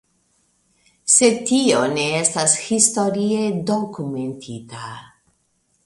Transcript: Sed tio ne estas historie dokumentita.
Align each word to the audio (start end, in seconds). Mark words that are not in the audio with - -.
Sed 1.15 1.37
tio 1.49 1.83
ne 1.99 2.07
estas 2.21 2.57
historie 2.71 3.39
dokumentita. 3.71 4.93